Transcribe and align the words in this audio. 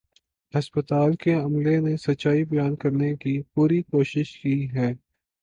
ہسپتال 0.53 1.13
کے 1.15 1.33
عملے 1.33 1.75
نے 1.79 1.95
سچائی 1.97 2.43
بیان 2.45 2.75
کرنے 2.75 3.13
کی 3.15 3.41
پوری 3.53 3.81
کوشش 3.83 4.37
کی 4.37 4.57
ہے 4.71 4.91